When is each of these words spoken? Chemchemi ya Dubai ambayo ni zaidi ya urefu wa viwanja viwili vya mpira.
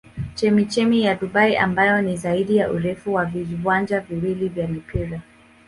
Chemchemi 0.35 1.01
ya 1.01 1.15
Dubai 1.15 1.57
ambayo 1.57 2.01
ni 2.01 2.17
zaidi 2.17 2.57
ya 2.57 2.71
urefu 2.71 3.13
wa 3.13 3.25
viwanja 3.25 3.99
viwili 3.99 4.47
vya 4.47 4.67
mpira. 4.67 5.21